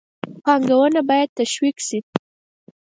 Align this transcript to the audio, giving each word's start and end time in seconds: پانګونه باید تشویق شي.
پانګونه 0.43 1.01
باید 1.09 1.29
تشویق 1.39 1.77
شي. 1.87 1.99